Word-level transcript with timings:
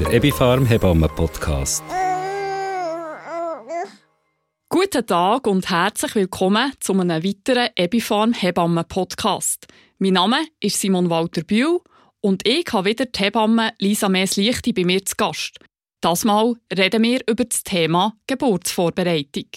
der 0.00 0.14
Ebifarm 0.14 0.64
Hebammen 0.64 1.10
Podcast. 1.14 1.84
Guten 4.70 5.06
Tag 5.06 5.46
und 5.46 5.68
herzlich 5.68 6.14
willkommen 6.14 6.72
zu 6.80 6.94
einem 6.94 7.22
weiteren 7.22 7.68
Ebifarm 7.76 8.32
Hebammen 8.32 8.86
Podcast. 8.88 9.66
Mein 9.98 10.14
Name 10.14 10.38
ist 10.58 10.80
Simon 10.80 11.10
Walter 11.10 11.42
Bühl 11.42 11.80
und 12.22 12.48
ich 12.48 12.64
habe 12.72 12.88
wieder 12.88 13.04
die 13.04 13.18
Hebamme 13.18 13.74
Lisa 13.78 14.08
Mees-Lichti 14.08 14.72
bei 14.72 14.84
mir 14.84 15.04
zu 15.04 15.16
Gast. 15.16 15.58
Das 16.00 16.24
Mal 16.24 16.54
reden 16.74 17.02
wir 17.02 17.20
über 17.28 17.44
das 17.44 17.62
Thema 17.62 18.16
Geburtsvorbereitung. 18.26 19.50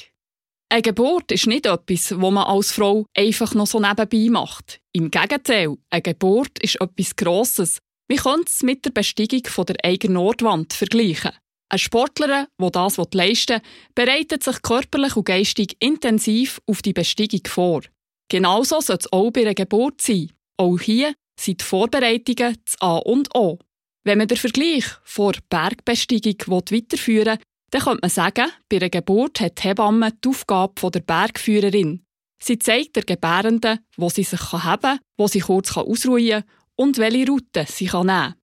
Eine 0.67 0.81
Geburt 0.81 1.31
ist 1.31 1.47
nicht 1.47 1.67
etwas, 1.67 2.19
wo 2.19 2.31
man 2.31 2.43
als 2.43 2.73
Frau 2.73 3.05
einfach 3.15 3.53
noch 3.53 3.67
so 3.67 3.79
nebenbei 3.79 4.29
macht. 4.29 4.81
Im 4.91 5.09
Gegenteil, 5.09 5.77
eine 5.89 6.01
Geburt 6.01 6.59
ist 6.59 6.81
etwas 6.81 7.15
Grosses. 7.15 7.79
Wir 8.13 8.21
können 8.21 8.43
es 8.45 8.61
mit 8.61 8.85
der 8.85 8.91
Besteigung 8.91 9.41
der 9.65 9.83
eigenen 9.83 10.13
Nordwand 10.13 10.73
vergleichen. 10.73 11.31
Eine 11.67 11.79
Sportlerin, 11.79 12.45
die 12.61 12.71
das 12.71 12.97
leisten 13.11 13.59
will, 13.59 13.61
bereitet 13.95 14.43
sich 14.43 14.61
körperlich 14.61 15.15
und 15.15 15.25
geistig 15.25 15.77
intensiv 15.79 16.61
auf 16.67 16.83
die 16.83 16.93
Besteigung 16.93 17.41
vor. 17.47 17.81
Genauso 18.29 18.81
soll 18.81 18.97
es 18.99 19.11
auch 19.11 19.31
bei 19.31 19.41
einer 19.41 19.55
Geburt 19.55 19.99
sein. 19.99 20.31
Auch 20.57 20.79
hier 20.79 21.15
sind 21.39 21.61
die 21.61 21.65
Vorbereitungen 21.65 22.55
das 22.63 22.79
A 22.81 22.97
und 22.97 23.35
O. 23.35 23.57
Wenn 24.03 24.19
man 24.19 24.27
den 24.27 24.37
Vergleich 24.37 24.85
vor 25.03 25.33
Bergbesteigung 25.49 26.61
weiterführen 26.69 27.39
will, 27.39 27.45
dann 27.71 27.81
könnte 27.81 28.01
man 28.03 28.11
sagen, 28.11 28.51
bei 28.69 28.77
einer 28.77 28.91
Geburt 28.91 29.39
hat 29.39 29.57
die 29.57 29.69
Hebamme 29.69 30.11
die 30.23 30.29
Aufgabe 30.29 30.91
der 30.91 30.99
Bergführerin. 30.99 32.05
Sie 32.39 32.59
zeigt 32.59 32.95
der 32.95 33.05
Gebärenden, 33.05 33.79
wo 33.97 34.09
sie 34.09 34.21
sich 34.21 34.51
haben 34.51 34.81
kann, 34.81 34.99
wo 35.17 35.27
sie 35.27 35.39
kurz 35.39 35.75
ausruhen 35.75 36.29
kann 36.29 36.43
und 36.75 36.97
welche 36.97 37.27
Route 37.27 37.65
sie 37.67 37.85
nehmen 37.85 38.07
kann. 38.07 38.35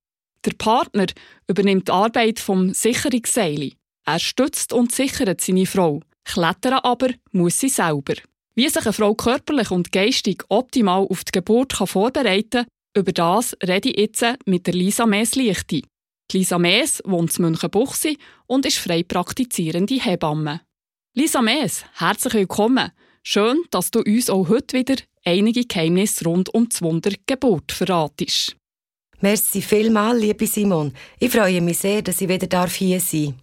Der 0.45 0.52
Partner 0.57 1.07
übernimmt 1.48 1.89
die 1.89 1.93
Arbeit 1.93 2.41
vom 2.41 2.73
Sicherungsseil. 2.73 3.72
Er 4.06 4.19
stützt 4.19 4.72
und 4.72 4.92
sichert 4.92 5.41
seine 5.41 5.67
Frau. 5.67 6.00
Klettern 6.25 6.81
aber 6.83 7.11
muss 7.33 7.59
sie 7.59 7.69
selber. 7.69 8.14
Wie 8.55 8.69
sich 8.69 8.84
eine 8.84 8.92
Frau 8.92 9.14
körperlich 9.14 9.70
und 9.70 9.92
geistig 9.92 10.45
optimal 10.48 11.06
auf 11.09 11.25
die 11.25 11.33
Geburt 11.33 11.72
vorbereiten 11.72 12.50
kann, 12.50 12.67
über 12.97 13.12
das 13.12 13.56
rede 13.62 13.91
ich 13.91 13.98
jetzt 13.98 14.25
mit 14.47 14.67
der 14.67 14.75
Lisa 14.75 15.06
Mees-Lichti. 15.06 15.84
Lisa 16.33 16.59
Mees 16.59 17.03
wohnt 17.05 17.37
in 17.39 17.44
Münchenbuchsee 17.44 18.17
und 18.47 18.67
ist 18.67 18.78
frei 18.78 19.03
praktizierende 19.03 19.94
Hebamme. 19.94 20.62
Lisa 21.15 21.42
Mees, 21.42 21.84
herzlich 21.94 22.34
willkommen. 22.34 22.91
Schön, 23.22 23.62
dass 23.70 23.90
du 23.90 24.00
uns 24.00 24.30
auch 24.30 24.48
heute 24.48 24.78
wieder 24.78 24.96
einige 25.24 25.64
Geheimnisse 25.64 26.24
rund 26.24 26.52
um 26.54 26.68
die 26.68 26.80
Wunder 26.80 27.12
Geburt 27.26 27.70
verratest. 27.70 28.56
Merci 29.20 29.60
vielmals, 29.60 30.20
liebe 30.20 30.46
Simon. 30.46 30.94
Ich 31.18 31.30
freue 31.30 31.60
mich 31.60 31.78
sehr, 31.78 32.00
dass 32.00 32.20
ich 32.20 32.28
wieder 32.28 32.66
hier 32.66 33.00
sein 33.00 33.26
darf. 33.26 33.34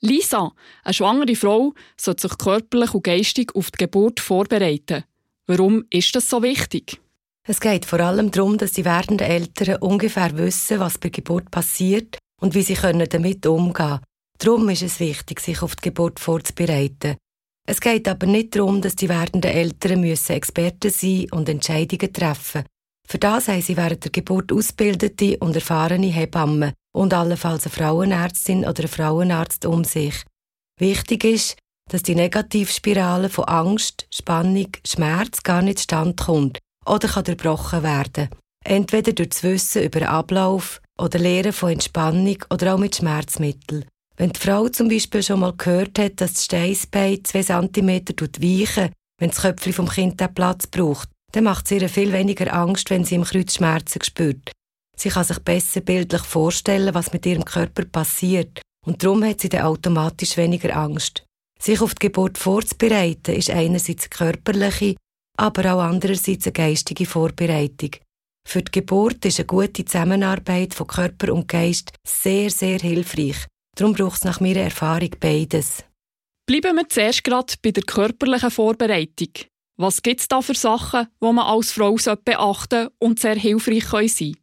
Lisa, 0.00 0.52
eine 0.84 0.94
schwangere 0.94 1.34
Frau 1.34 1.74
sollte 1.96 2.28
sich 2.28 2.38
körperlich 2.38 2.94
und 2.94 3.02
geistig 3.02 3.54
auf 3.56 3.72
die 3.72 3.78
Geburt 3.78 4.20
vorbereiten. 4.20 5.04
Warum 5.46 5.84
ist 5.90 6.14
das 6.14 6.30
so 6.30 6.42
wichtig? 6.42 7.00
Es 7.48 7.60
geht 7.60 7.84
vor 7.84 8.00
allem 8.00 8.30
darum, 8.30 8.58
dass 8.58 8.72
die 8.72 8.84
werdenden 8.84 9.26
Eltern 9.26 9.76
ungefähr 9.76 10.36
wissen, 10.36 10.78
was 10.78 10.98
bei 10.98 11.08
Geburt 11.08 11.50
passiert 11.50 12.18
und 12.40 12.54
wie 12.54 12.62
sie 12.62 12.74
damit 12.74 13.46
umgehen 13.46 13.72
können. 13.72 14.00
Darum 14.38 14.68
ist 14.68 14.82
es 14.82 15.00
wichtig, 15.00 15.40
sich 15.40 15.62
auf 15.62 15.76
die 15.76 15.88
Geburt 15.88 16.20
vorzubereiten. 16.20 17.16
Es 17.66 17.80
geht 17.80 18.06
aber 18.06 18.26
nicht 18.26 18.54
darum, 18.54 18.80
dass 18.80 18.94
die 18.94 19.08
werdenden 19.08 19.50
Eltern 19.50 20.00
müssen 20.00 20.32
Experten 20.32 20.90
sein 20.90 21.26
und 21.32 21.48
Entscheidungen 21.48 22.12
treffen. 22.12 22.64
Für 23.08 23.18
das 23.18 23.48
haben 23.48 23.62
sie 23.62 23.76
während 23.76 24.04
der 24.04 24.12
Geburt 24.12 24.52
ausgebildete 24.52 25.36
und 25.38 25.54
erfahrene 25.54 26.06
Hebammen 26.06 26.72
und 26.94 27.12
allenfalls 27.12 27.66
eine 27.66 27.72
Frauenärztin 27.72 28.64
oder 28.64 28.82
ein 28.82 28.88
Frauenarzt 28.88 29.66
um 29.66 29.84
sich. 29.84 30.14
Wichtig 30.78 31.24
ist, 31.24 31.56
dass 31.90 32.02
die 32.02 32.14
Negativspirale 32.14 33.28
von 33.28 33.44
Angst, 33.44 34.06
Spannung, 34.12 34.68
Schmerz 34.86 35.42
gar 35.42 35.62
nicht 35.62 35.80
standkommt 35.80 36.58
oder 36.84 37.08
kann 37.08 37.24
durchbrochen 37.24 37.82
werden. 37.82 38.28
Entweder 38.64 39.12
durch 39.12 39.28
das 39.28 39.42
Wissen 39.44 39.84
über 39.84 40.08
Ablauf 40.08 40.80
oder 40.98 41.18
Lehren 41.18 41.52
von 41.52 41.70
Entspannung 41.70 42.38
oder 42.50 42.74
auch 42.74 42.78
mit 42.78 42.96
Schmerzmitteln. 42.96 43.84
Wenn 44.16 44.30
die 44.30 44.40
Frau 44.40 44.68
zum 44.68 44.88
Beispiel 44.88 45.22
schon 45.22 45.40
mal 45.40 45.52
gehört 45.56 45.98
hat, 45.98 46.20
dass 46.20 46.34
das 46.34 46.44
Steißbein 46.44 47.24
zwei 47.24 47.42
Zentimeter 47.42 48.14
weichen 48.40 48.92
wenn 49.18 49.30
das 49.30 49.40
Köpfchen 49.40 49.72
vom 49.72 49.88
Kind 49.88 50.20
den 50.20 50.34
Platz 50.34 50.66
braucht, 50.66 51.08
dann 51.32 51.44
macht 51.44 51.66
es 51.66 51.70
ihr 51.70 51.88
viel 51.88 52.12
weniger 52.12 52.52
Angst, 52.52 52.90
wenn 52.90 53.04
sie 53.04 53.14
im 53.14 53.24
Kreuz 53.24 53.54
Schmerzen 53.54 54.02
spürt. 54.02 54.52
Sie 54.96 55.08
kann 55.08 55.24
sich 55.24 55.38
besser 55.38 55.80
bildlich 55.80 56.22
vorstellen, 56.22 56.94
was 56.94 57.12
mit 57.12 57.24
ihrem 57.26 57.44
Körper 57.44 57.84
passiert 57.84 58.60
und 58.86 59.02
darum 59.02 59.24
hat 59.24 59.40
sie 59.40 59.48
dann 59.48 59.62
automatisch 59.62 60.36
weniger 60.36 60.76
Angst. 60.76 61.24
Sich 61.60 61.80
auf 61.80 61.94
die 61.94 62.06
Geburt 62.06 62.38
vorzubereiten, 62.38 63.34
ist 63.34 63.50
einerseits 63.50 64.04
eine 64.04 64.10
körperliche, 64.10 64.96
aber 65.36 65.74
auch 65.74 65.80
andererseits 65.80 66.46
eine 66.46 66.52
geistige 66.52 67.06
Vorbereitung. 67.06 67.90
Für 68.46 68.62
die 68.62 68.70
Geburt 68.70 69.24
ist 69.24 69.40
eine 69.40 69.46
gute 69.46 69.84
Zusammenarbeit 69.84 70.72
von 70.72 70.86
Körper 70.86 71.32
und 71.32 71.48
Geist 71.48 71.92
sehr, 72.06 72.50
sehr 72.50 72.78
hilfreich. 72.78 73.46
Darum 73.76 73.92
braucht 73.92 74.16
es 74.18 74.24
nach 74.24 74.40
meiner 74.40 74.60
Erfahrung 74.60 75.10
beides. 75.20 75.84
Bleiben 76.46 76.76
wir 76.76 76.88
zuerst 76.88 77.24
gerade 77.24 77.54
bei 77.62 77.70
der 77.70 77.82
körperlichen 77.82 78.50
Vorbereitung. 78.50 79.28
Was 79.78 80.02
gibt 80.02 80.20
es 80.20 80.28
da 80.28 80.40
für 80.40 80.54
Sachen, 80.54 81.08
die 81.22 81.32
man 81.32 81.38
als 81.38 81.72
Frau 81.72 81.96
beachten 82.24 82.88
und 82.98 83.20
sehr 83.20 83.36
hilfreich 83.36 83.84
sein 83.84 84.32
können? 84.32 84.36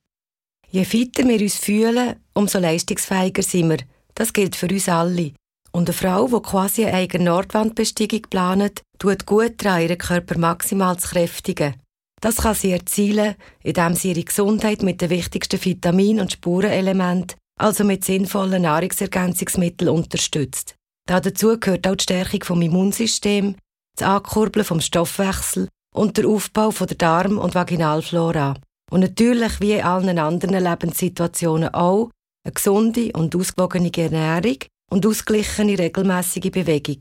Je 0.69 0.85
fitter 0.85 1.27
wir 1.27 1.41
uns 1.41 1.57
fühlen, 1.57 2.16
umso 2.33 2.59
leistungsfähiger 2.59 3.41
sind 3.41 3.69
wir. 3.69 3.77
Das 4.16 4.33
gilt 4.33 4.55
für 4.55 4.67
uns 4.67 4.89
alle. 4.89 5.33
Und 5.72 5.89
eine 5.89 5.93
Frau, 5.93 6.27
die 6.27 6.41
quasi 6.41 6.85
eine 6.85 6.97
eigene 6.97 7.25
Nordwandbesteigung 7.25 8.22
plant, 8.29 8.81
tut 8.99 9.25
gut 9.25 9.53
daran, 9.57 9.81
ihren 9.81 9.97
Körper 9.97 10.38
maximal 10.38 10.97
zu 10.97 11.09
kräftigen. 11.09 11.75
Das 12.22 12.38
kann 12.38 12.55
sie 12.55 12.72
erzielen, 12.72 13.35
indem 13.63 13.95
sie 13.95 14.11
ihre 14.11 14.23
Gesundheit 14.23 14.83
mit 14.83 15.01
den 15.01 15.09
wichtigsten 15.09 15.63
Vitaminen 15.63 16.22
und 16.22 16.31
Spurenelementen, 16.31 17.38
also 17.59 17.84
mit 17.84 18.03
sinnvollen 18.03 18.64
Nahrungsergänzungsmitteln, 18.64 19.90
unterstützt. 19.90 20.75
Dazu 21.08 21.59
gehört 21.59 21.88
auch 21.88 21.96
die 21.96 22.03
Stärkung 22.03 22.44
vom 22.44 22.62
Immunsystem, 22.62 23.56
das 23.97 24.08
Ankurbeln 24.08 24.66
vom 24.66 24.81
Stoffwechsel 24.81 25.68
und 25.94 26.18
der 26.18 26.28
Aufbau 26.28 26.72
der 26.72 26.97
Darm- 26.97 27.38
und 27.38 27.56
Vaginalflora. 27.56 28.56
Und 28.90 29.02
natürlich, 29.02 29.59
wie 29.59 29.74
in 29.74 29.84
allen 29.84 30.19
anderen 30.19 30.64
Lebenssituationen 30.64 31.74
auch, 31.74 32.09
eine 32.46 32.53
gesunde 32.53 33.12
und 33.14 33.36
ausgewogene 33.36 33.91
Ernährung 33.96 34.58
und 34.91 35.06
ausgeglichene 35.06 35.80
regelmäßige 35.80 36.52
Bewegung. 36.52 37.00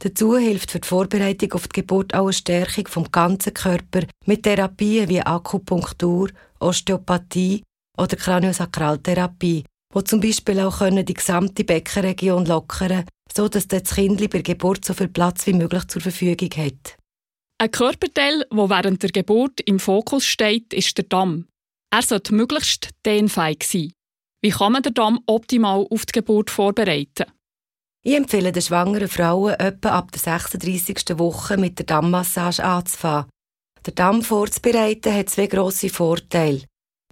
Dazu 0.00 0.36
hilft 0.36 0.70
für 0.70 0.78
die 0.78 0.86
Vorbereitung 0.86 1.52
auf 1.52 1.66
die 1.66 1.80
Geburt 1.80 2.14
auch 2.14 2.26
eine 2.26 2.32
Stärkung 2.32 2.86
vom 2.86 3.10
ganzen 3.10 3.52
Körper 3.52 4.02
mit 4.26 4.44
Therapien 4.44 5.08
wie 5.08 5.20
Akupunktur, 5.20 6.30
Osteopathie 6.60 7.64
oder 7.96 8.16
Kraniosakraltherapie, 8.16 9.64
wo 9.92 10.02
zum 10.02 10.20
Beispiel 10.20 10.60
auch 10.60 10.80
die 10.88 11.14
gesamte 11.14 11.64
Beckenregion 11.64 12.46
lockern, 12.46 13.04
so 13.34 13.48
dass 13.48 13.68
das 13.68 13.94
Kind 13.94 14.30
bei 14.30 14.42
Geburt 14.42 14.84
so 14.84 14.94
viel 14.94 15.08
Platz 15.08 15.46
wie 15.46 15.52
möglich 15.52 15.86
zur 15.88 16.02
Verfügung 16.02 16.50
hat. 16.56 16.96
Ein 17.60 17.70
Körperteil, 17.70 18.44
der 18.52 18.70
während 18.70 19.02
der 19.02 19.10
Geburt 19.10 19.60
im 19.62 19.80
Fokus 19.80 20.24
steht, 20.24 20.72
ist 20.72 20.96
der 20.96 21.04
Damm. 21.04 21.46
Er 21.90 22.02
sollte 22.02 22.34
möglichst 22.34 22.90
dehnfähig 23.04 23.64
sein. 23.64 23.92
Wie 24.42 24.50
kann 24.50 24.72
man 24.72 24.82
den 24.82 24.94
Damm 24.94 25.20
optimal 25.26 25.86
auf 25.90 26.06
die 26.06 26.12
Geburt 26.12 26.50
vorbereiten? 26.50 27.24
Ich 28.04 28.14
empfehle 28.14 28.52
den 28.52 28.62
schwangeren 28.62 29.08
Frauen, 29.08 29.54
etwa 29.54 29.90
ab 29.90 30.12
der 30.12 30.20
36. 30.20 31.18
Woche 31.18 31.56
mit 31.56 31.78
der 31.78 31.86
Dammmassage 31.86 32.62
anzufangen. 32.62 33.28
Der 33.84 33.94
Damm 33.94 34.22
vorzubereiten 34.22 35.12
hat 35.12 35.30
zwei 35.30 35.46
grosse 35.46 35.88
Vorteile. 35.88 36.62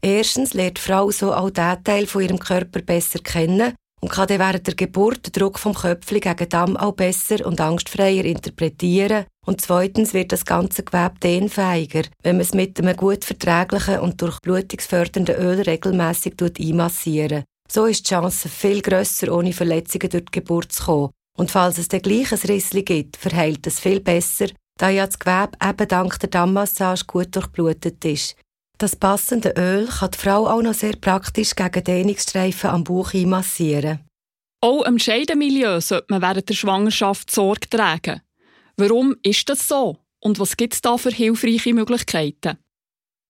Erstens 0.07 0.55
lernt 0.55 0.79
die 0.79 0.83
Frau 0.83 1.11
so 1.11 1.35
auch 1.35 1.51
diesen 1.51 1.83
Teil 1.83 2.07
von 2.07 2.23
ihrem 2.23 2.39
Körper 2.39 2.81
besser 2.81 3.19
kennen 3.19 3.75
und 4.01 4.09
kann 4.09 4.29
dann 4.29 4.39
während 4.39 4.65
der 4.65 4.77
Geburt 4.77 5.27
den 5.27 5.33
Druck 5.33 5.59
vom 5.59 5.75
Köpfchen 5.75 6.21
gegen 6.21 6.49
Damm 6.49 6.77
auch 6.77 6.93
besser 6.93 7.45
und 7.45 7.61
angstfreier 7.61 8.25
interpretieren. 8.25 9.25
Und 9.45 9.61
zweitens 9.61 10.15
wird 10.15 10.31
das 10.31 10.45
ganze 10.45 10.85
Gewebe 10.85 11.19
dehnfähiger, 11.21 12.03
wenn 12.23 12.37
man 12.37 12.43
es 12.43 12.55
mit 12.55 12.79
einem 12.79 12.97
gut 12.97 13.25
verträglichen 13.25 13.99
und 13.99 14.23
durch 14.23 14.39
blutungsfördernden 14.43 15.35
Öl 15.35 15.63
regelmäßig 15.63 16.35
einmassieren. 16.41 17.43
So 17.69 17.87
ist 17.87 18.09
die 18.09 18.15
Chance 18.15 18.49
viel 18.49 18.83
grösser, 18.83 19.35
ohne 19.35 19.53
Verletzungen 19.53 20.09
durch 20.09 20.27
die 20.27 20.39
Geburt 20.39 20.71
zu 20.71 20.85
kommen. 20.85 21.11
Und 21.37 21.51
falls 21.51 21.79
es 21.79 21.89
dann 21.89 22.03
gleich 22.03 22.31
ein 22.31 22.39
Rissli 22.39 22.85
gibt, 22.85 23.17
verheilt 23.17 23.67
es 23.67 23.81
viel 23.81 23.99
besser, 23.99 24.47
da 24.79 24.89
ja 24.89 25.05
das 25.05 25.19
Gewebe 25.19 25.59
eben 25.61 25.89
dank 25.89 26.21
der 26.21 26.31
Dammmassage 26.31 27.07
gut 27.07 27.35
durchblutet 27.35 28.05
ist. 28.05 28.37
Das 28.79 28.95
passende 28.95 29.55
Öl 29.57 29.87
kann 29.87 30.11
die 30.11 30.19
Frau 30.19 30.47
auch 30.47 30.61
noch 30.61 30.75
sehr 30.75 30.97
praktisch 30.97 31.55
gegen 31.55 31.83
Dehnungsstreifen 31.83 32.71
am 32.71 32.85
Bauch 32.85 33.15
einmassieren. 33.15 34.01
Auch 34.61 34.85
im 34.85 34.99
Scheidemilieu 34.99 35.81
sollte 35.81 36.07
man 36.11 36.23
während 36.23 36.49
der 36.49 36.55
Schwangerschaft 36.55 37.31
Sorge 37.31 37.69
tragen. 37.71 38.21
Warum 38.77 39.17
ist 39.23 39.49
das 39.49 39.67
so? 39.67 39.99
Und 40.21 40.39
was 40.39 40.57
gibt 40.57 40.75
es 40.75 40.83
da 40.83 40.99
für 40.99 41.11
hilfreiche 41.11 41.73
Möglichkeiten? 41.73 42.59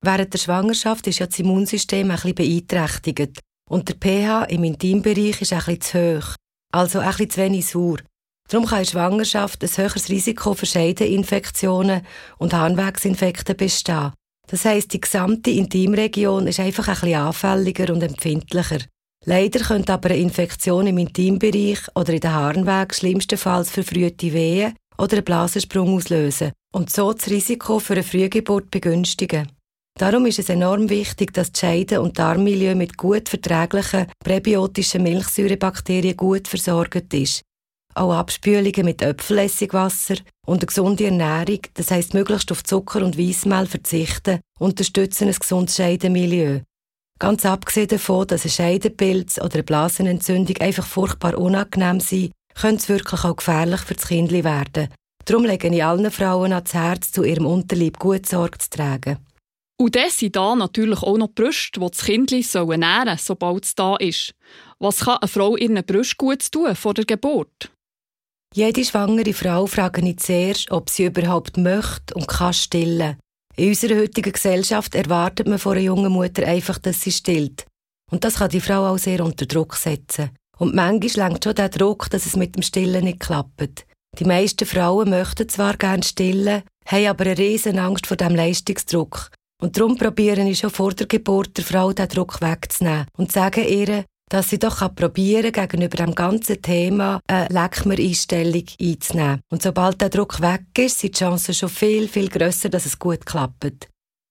Während 0.02 0.32
der 0.32 0.38
Schwangerschaft 0.38 1.06
ist 1.06 1.20
ja 1.20 1.26
das 1.26 1.38
Immunsystem 1.38 2.10
ein 2.10 2.16
bisschen 2.16 2.34
beeinträchtigt. 2.34 3.40
und 3.68 3.88
der 3.88 3.96
pH 3.96 4.44
im 4.44 4.64
Intimbereich 4.64 5.40
ist 5.42 5.52
ein 5.52 5.58
bisschen 5.58 5.80
zu 5.80 6.18
hoch, 6.18 6.34
also 6.72 7.00
ein 7.00 7.08
bisschen 7.08 7.30
zu 7.30 7.40
wenig 7.40 7.66
sauer. 7.66 7.98
Darum 8.48 8.66
kann 8.66 8.80
in 8.80 8.86
Schwangerschaft 8.86 9.62
ein 9.62 9.76
höheres 9.76 10.08
Risiko 10.08 10.54
für 10.54 10.66
Scheideninfektionen 10.66 12.06
und 12.38 12.54
Harnwegsinfekte 12.54 13.54
bestehen. 13.54 14.12
Das 14.48 14.64
heisst, 14.64 14.92
die 14.92 15.00
gesamte 15.00 15.50
Intimregion 15.50 16.46
ist 16.46 16.60
einfach 16.60 16.88
ein 16.88 16.94
bisschen 16.94 17.14
anfälliger 17.14 17.92
und 17.92 18.02
empfindlicher. 18.02 18.78
Leider 19.24 19.58
könnte 19.58 19.92
aber 19.92 20.10
eine 20.10 20.20
Infektion 20.20 20.86
im 20.86 20.98
Intimbereich 20.98 21.80
oder 21.96 22.12
in 22.12 22.20
den 22.20 22.32
Harnweg 22.32 22.94
schlimmstenfalls 22.94 23.70
verfrühte 23.70 24.32
Wehen 24.32 24.74
oder 24.98 25.14
einen 25.16 25.24
Blasensprung 25.24 25.96
auslösen 25.96 26.52
und 26.72 26.90
so 26.90 27.12
das 27.12 27.28
Risiko 27.28 27.80
für 27.80 27.94
eine 27.94 28.04
Frühgeburt 28.04 28.70
begünstigen. 28.70 29.48
Darum 29.98 30.26
ist 30.26 30.38
es 30.38 30.50
enorm 30.50 30.90
wichtig, 30.90 31.32
dass 31.32 31.50
die 31.50 31.60
Scheide- 31.60 32.02
und 32.02 32.18
Darmmilieu 32.18 32.74
mit 32.74 32.96
gut 32.96 33.28
verträglichen 33.28 34.06
präbiotischen 34.22 35.02
Milchsäurebakterien 35.02 36.16
gut 36.16 36.46
versorgt 36.46 37.14
ist. 37.14 37.42
Auch 37.96 38.12
Abspülungen 38.12 38.84
mit 38.84 39.00
Äpfelessigwasser 39.00 40.16
und 40.46 40.58
eine 40.58 40.66
gesunde 40.66 41.06
Ernährung, 41.06 41.60
das 41.72 41.90
heisst 41.90 42.12
möglichst 42.12 42.52
auf 42.52 42.62
Zucker 42.62 43.02
und 43.02 43.16
Weissmehl 43.16 43.64
verzichten, 43.64 44.40
unterstützen 44.58 45.28
ein 45.28 45.34
gesundes 45.34 45.76
Scheidemilieu. 45.76 46.60
Ganz 47.18 47.46
abgesehen 47.46 47.88
davon, 47.88 48.26
dass 48.26 48.44
ein 48.44 48.50
Scheidenpilz 48.50 49.38
oder 49.38 49.54
eine 49.54 49.62
Blasenentzündung 49.62 50.58
einfach 50.58 50.84
furchtbar 50.84 51.38
unangenehm 51.38 52.00
sind, 52.00 52.32
könnte 52.54 52.82
es 52.82 52.88
wirklich 52.90 53.24
auch 53.24 53.36
gefährlich 53.36 53.80
für 53.80 53.94
das 53.94 54.08
Kind 54.08 54.30
werden. 54.30 54.88
Darum 55.24 55.46
lege 55.46 55.68
ich 55.68 55.82
allen 55.82 56.10
Frauen 56.10 56.52
ans 56.52 56.74
Herz, 56.74 57.12
zu 57.12 57.24
ihrem 57.24 57.46
Unterleib 57.46 57.98
gut 57.98 58.26
Sorge 58.26 58.58
zu 58.58 58.68
tragen. 58.68 59.16
Und 59.78 59.96
dann 59.96 60.10
sind 60.10 60.36
da 60.36 60.54
natürlich 60.54 61.02
auch 61.02 61.16
noch 61.16 61.28
die 61.28 61.42
Brüste, 61.42 61.80
die 61.80 61.90
das 61.90 62.04
Kind 62.04 62.30
ernähren 62.30 63.06
sollen, 63.06 63.18
sobald 63.18 63.64
es 63.64 63.74
da 63.74 63.96
ist. 63.96 64.34
Was 64.78 65.00
kann 65.00 65.16
eine 65.16 65.28
Frau 65.28 65.56
ihren 65.56 65.82
Brüsten 65.82 66.18
gut 66.18 66.52
tun 66.52 66.76
vor 66.76 66.92
der 66.92 67.06
Geburt? 67.06 67.70
Jede 68.56 68.86
schwangere 68.86 69.34
Frau 69.34 69.66
frage 69.66 70.00
ich 70.00 70.16
zuerst, 70.16 70.70
ob 70.70 70.88
sie 70.88 71.04
überhaupt 71.04 71.58
möchte 71.58 72.14
und 72.14 72.26
kann 72.26 72.54
stillen. 72.54 73.18
In 73.54 73.68
unserer 73.68 73.96
heutigen 73.96 74.32
Gesellschaft 74.32 74.94
erwartet 74.94 75.46
man 75.46 75.58
von 75.58 75.72
einer 75.72 75.82
jungen 75.82 76.10
Mutter 76.10 76.46
einfach, 76.46 76.78
dass 76.78 77.02
sie 77.02 77.12
stillt. 77.12 77.66
Und 78.10 78.24
das 78.24 78.36
kann 78.36 78.48
die 78.48 78.62
Frau 78.62 78.86
auch 78.86 78.96
sehr 78.96 79.22
unter 79.22 79.44
Druck 79.44 79.76
setzen. 79.76 80.30
Und 80.56 80.74
manchmal 80.74 81.28
lenkt 81.28 81.44
schon 81.44 81.54
der 81.54 81.68
Druck, 81.68 82.08
dass 82.08 82.24
es 82.24 82.34
mit 82.34 82.56
dem 82.56 82.62
Stillen 82.62 83.04
nicht 83.04 83.20
klappt. 83.20 83.84
Die 84.18 84.24
meisten 84.24 84.64
Frauen 84.64 85.10
möchten 85.10 85.50
zwar 85.50 85.76
gerne 85.76 86.02
stillen, 86.02 86.62
haben 86.86 87.06
aber 87.08 87.26
eine 87.26 87.36
riesen 87.36 87.78
Angst 87.78 88.06
vor 88.06 88.16
dem 88.16 88.34
Leistungsdruck 88.34 89.32
und 89.60 89.76
darum 89.76 89.98
probiere 89.98 90.48
ich 90.48 90.60
schon 90.60 90.70
vor 90.70 90.94
der 90.94 91.06
Geburt 91.06 91.58
der 91.58 91.64
Frau 91.64 91.92
den 91.92 92.08
Druck 92.08 92.40
wegzunehmen 92.40 93.06
und 93.18 93.32
sage 93.32 93.64
ihr, 93.64 94.06
dass 94.30 94.50
sie 94.50 94.58
doch 94.58 94.94
probieren 94.94 95.52
kann, 95.52 95.68
gegenüber 95.68 95.96
dem 95.96 96.14
ganzen 96.14 96.60
Thema 96.60 97.20
eine 97.28 97.48
Leckmer-Einstellung 97.48 98.64
einzunehmen. 98.80 99.40
Und 99.50 99.62
sobald 99.62 100.00
der 100.00 100.08
Druck 100.08 100.40
weg 100.40 100.64
ist, 100.78 100.98
sind 100.98 101.14
die 101.14 101.18
Chancen 101.18 101.54
schon 101.54 101.68
viel, 101.68 102.08
viel 102.08 102.28
grösser, 102.28 102.68
dass 102.68 102.86
es 102.86 102.98
gut 102.98 103.24
klappt. 103.24 103.88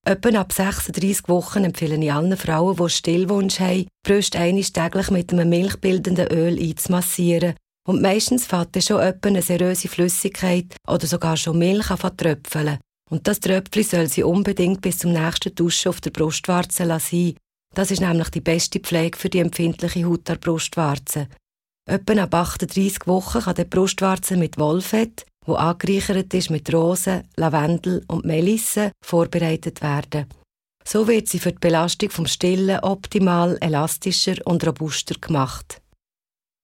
Etwa 0.08 0.40
ab 0.40 0.52
36 0.52 1.28
Wochen 1.30 1.64
empfehle 1.64 1.96
ich 1.96 2.14
allen 2.14 2.38
Frauen, 2.38 2.76
die 2.78 2.90
Stillwunsch 2.90 3.60
haben, 3.60 3.86
die 3.86 3.88
Brüste 4.06 4.38
täglich 4.38 5.10
mit 5.10 5.34
einem 5.34 5.50
milchbildenden 5.50 6.28
Öl 6.28 6.62
einzumassieren. 6.62 7.56
Und 7.88 8.02
meistens 8.02 8.46
fährt 8.46 8.84
schon 8.84 9.02
etwa 9.02 9.30
eine 9.30 9.42
seröse 9.42 9.88
Flüssigkeit 9.88 10.76
oder 10.88 11.08
sogar 11.08 11.38
schon 11.38 11.58
Milch 11.58 11.90
an 11.90 12.18
tröpfeln. 12.18 12.80
Und 13.10 13.28
das 13.28 13.40
Tröpfchen 13.40 13.84
soll 13.84 14.08
sie 14.08 14.24
unbedingt 14.24 14.82
bis 14.82 15.00
zum 15.00 15.14
nächsten 15.14 15.54
Duschen 15.54 15.90
auf 15.90 16.02
der 16.02 16.10
Brustwarze 16.10 16.84
lassen. 16.84 17.36
Das 17.76 17.92
ist 17.92 18.00
nämlich 18.00 18.30
die 18.30 18.42
beste 18.42 18.80
Pflege 18.80 19.18
für 19.18 19.30
die 19.30 19.40
empfindliche 19.40 20.06
Haut 20.06 20.30
der 20.30 20.36
Brustwarze. 20.36 21.28
Etwa 21.88 22.24
ab 22.24 22.34
38 22.34 23.06
Wochen 23.06 23.42
kann 23.42 23.56
die 23.56 23.66
Brustwarze 23.66 24.38
mit 24.38 24.58
Wollfett, 24.58 25.26
wo 25.46 25.56
angereichert 25.56 26.34
ist 26.34 26.50
mit 26.50 26.74
Rosen, 26.74 27.28
Lavendel 27.36 28.04
und 28.08 28.24
Melisse, 28.24 28.92
vorbereitet 29.04 29.82
werden. 29.82 30.26
So 30.88 31.08
wird 31.08 31.28
sie 31.28 31.40
für 31.40 31.52
die 31.52 31.60
Belastung 31.60 32.10
vom 32.12 32.28
Stillen 32.28 32.80
optimal 32.80 33.58
elastischer 33.60 34.36
und 34.46 34.66
robuster 34.66 35.16
gemacht. 35.20 35.82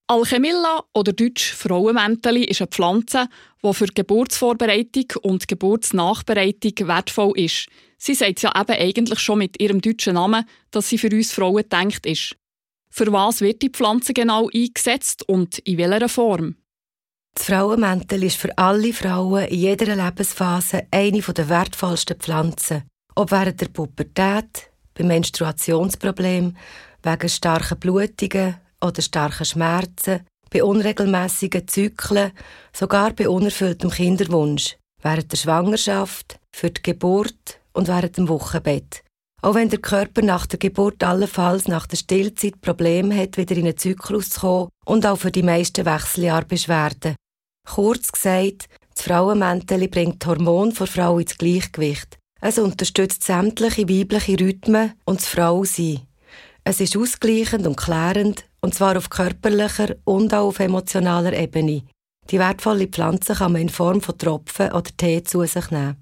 Alchemilla 0.08 0.84
oder 0.94 1.12
deutsch 1.12 1.54
Frauenmänteli 1.54 2.46
ist 2.46 2.62
eine 2.62 2.68
Pflanze, 2.68 3.28
die 3.62 3.74
für 3.74 3.86
die 3.86 3.96
Geburtsvorbereitung 3.96 5.06
und 5.24 5.48
Geburtsnachbereitung 5.48 6.88
wertvoll 6.88 7.38
ist. 7.38 7.68
Sie 8.04 8.16
sagt 8.16 8.42
ja 8.42 8.52
eben 8.60 8.72
eigentlich 8.72 9.20
schon 9.20 9.38
mit 9.38 9.62
ihrem 9.62 9.80
deutschen 9.80 10.16
Namen, 10.16 10.46
dass 10.72 10.90
sie 10.90 10.98
für 10.98 11.12
uns 11.12 11.34
Frauen 11.34 11.58
gedacht 11.58 12.08
ist. 12.08 12.36
Für 12.92 13.14
was 13.14 13.42
wird 13.42 13.62
die 13.62 13.70
Pflanze 13.70 14.14
genau 14.14 14.50
eingesetzt 14.52 15.30
und 15.30 15.60
in 15.60 15.78
welcher 15.78 16.10
Form? 16.10 16.56
Das 17.36 17.46
Frauenmäntel 17.46 18.24
ist 18.24 18.38
für 18.38 18.58
alle 18.58 18.92
Frauen 18.92 19.46
in 19.46 19.60
jeder 19.60 19.96
Lebensphase 19.96 20.88
eine 20.90 21.22
der 21.22 21.48
wertvollsten 21.48 22.20
Pflanzen. 22.20 22.86
Ob 23.14 23.30
während 23.30 23.62
der 23.62 23.68
Pubertät, 23.68 24.72
beim 24.96 25.08
Menstruationsproblem, 25.08 26.58
wegen 27.04 27.30
starken 27.30 27.80
Blutungen 27.80 28.56
oder 28.84 29.02
starken 29.04 29.46
Schmerzen, 29.46 30.26
bei 30.50 30.64
unregelmäßigen 30.64 31.68
Zyklen, 31.68 32.32
sogar 32.74 33.14
bei 33.14 33.30
unerfülltem 33.30 33.92
Kinderwunsch, 33.92 34.76
während 35.04 35.32
der 35.32 35.38
Schwangerschaft, 35.38 36.40
für 36.52 36.72
die 36.72 36.82
Geburt 36.82 37.61
und 37.74 37.88
während 37.88 38.18
dem 38.18 38.28
Wochenbett. 38.30 39.04
Auch 39.42 39.56
wenn 39.56 39.70
der 39.70 39.80
Körper 39.80 40.22
nach 40.22 40.46
der 40.46 40.60
Geburt 40.60 41.04
allenfalls 41.04 41.68
nach 41.68 41.88
der 41.88 41.98
Stillzeit 41.98 42.62
Probleme 42.62 43.16
hat, 43.18 43.38
wieder 43.38 43.56
in 43.56 43.66
einen 43.66 43.78
Zyklus 43.78 44.30
zu 44.30 44.40
kommen 44.42 44.70
und 44.86 45.06
auch 45.06 45.18
für 45.18 45.32
die 45.32 45.42
meisten 45.42 45.86
Wechseljahre 45.86 46.46
Beschwerden. 46.46 47.16
Kurz 47.68 48.12
gesagt, 48.12 48.68
das 48.94 49.04
Frauenmäntel 49.04 49.88
bringt 49.88 50.26
Hormon 50.26 50.72
vor 50.72 50.88
Frau 50.88 51.18
ins 51.18 51.38
Gleichgewicht. 51.38 52.20
Es 52.40 52.60
unterstützt 52.60 53.24
sämtliche 53.24 53.88
weibliche 53.88 54.40
Rhythmen 54.40 54.94
und 55.06 55.22
das 55.22 55.28
Frausein. 55.28 56.02
Es 56.64 56.80
ist 56.80 56.96
ausgleichend 56.96 57.66
und 57.66 57.78
klärend, 57.78 58.46
und 58.62 58.76
zwar 58.76 58.98
auf 58.98 59.10
körperlicher 59.10 59.96
und 60.04 60.34
auch 60.34 60.48
auf 60.48 60.60
emotionaler 60.60 61.34
Ebene. 61.34 61.84
Die 62.30 62.40
wertvolle 62.40 62.88
Pflanze 62.88 63.34
kann 63.34 63.54
man 63.54 63.62
in 63.62 63.70
Form 63.70 64.02
von 64.02 64.18
Tropfen 64.18 64.72
oder 64.72 64.90
Tee 64.96 65.24
zu 65.24 65.44
sich 65.46 65.72
nehmen. 65.72 65.98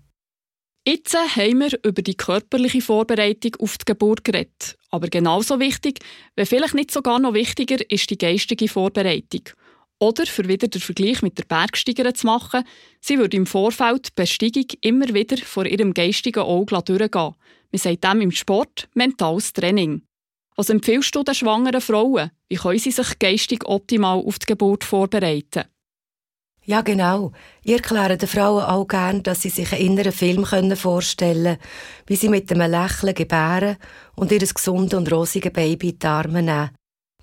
Jetzt 0.92 1.16
haben 1.16 1.60
wir 1.60 1.78
über 1.84 2.02
die 2.02 2.16
körperliche 2.16 2.82
Vorbereitung 2.82 3.58
auf 3.60 3.78
die 3.78 3.86
Geburt 3.86 4.24
geredet. 4.24 4.76
Aber 4.90 5.08
genauso 5.08 5.60
wichtig, 5.60 6.00
wenn 6.36 6.48
vielleicht 6.48 6.74
nicht 6.74 6.90
sogar 6.90 7.20
noch 7.20 7.36
wichtiger, 7.36 7.78
ist 7.92 8.10
die 8.10 8.18
geistige 8.18 8.68
Vorbereitung. 8.68 9.42
Oder, 10.00 10.26
für 10.26 10.48
wieder 10.48 10.68
den 10.68 10.82
Vergleich 10.82 11.22
mit 11.22 11.38
der 11.38 11.44
Bergsteigerin 11.44 12.16
zu 12.16 12.26
machen, 12.26 12.64
sie 13.02 13.20
würde 13.20 13.38
im 13.38 13.46
Vorfeld 13.46 14.08
die 14.08 14.12
Besteigung 14.16 14.66
immer 14.82 15.14
wieder 15.14 15.38
vor 15.38 15.68
ihrem 15.68 15.94
geistigen 15.94 16.40
Auge 16.40 16.82
durchgehen. 16.82 17.36
Man 17.72 17.80
sagt 17.80 18.04
dem 18.04 18.22
im 18.22 18.32
Sport 18.32 18.90
mentales 18.96 19.54
Training. 19.54 20.02
Was 20.56 20.72
empfiehlst 20.72 21.16
du 21.16 21.22
den 21.22 21.36
schwangeren 21.36 21.82
Frauen? 21.82 22.32
Wie 22.48 22.56
können 22.56 22.80
sie 22.80 22.90
sich 22.90 23.20
geistig 23.20 23.64
optimal 23.64 24.18
auf 24.18 24.40
die 24.40 24.48
Geburt 24.48 24.84
vorbereiten? 24.84 25.66
Ja, 26.66 26.82
genau. 26.82 27.32
Ich 27.64 27.74
erkläre 27.74 28.18
den 28.18 28.30
Frauen 28.30 28.64
auch 28.64 28.88
gern, 28.88 29.24
dass 29.24 29.42
sie 29.42 29.50
sich 29.50 29.72
einen 29.74 29.86
inneren 29.86 30.12
Film 30.12 30.46
vorstellen 30.46 31.44
können, 31.44 31.58
wie 32.06 32.16
sie 32.16 32.30
mit 32.30 32.52
einem 32.52 32.70
Lächeln 32.70 33.16
gebären 33.16 33.78
und 34.16 34.32
ihr 34.32 34.40
gesundes 34.40 34.98
und 34.98 35.12
rosiges 35.12 35.54
Baby 35.54 35.90
in 35.90 36.00
die 36.00 36.06
Arme 36.06 36.44
nehmen. 36.44 36.70